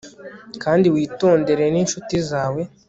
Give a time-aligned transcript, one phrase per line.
[0.63, 2.61] kandi witondere n'incuti zawe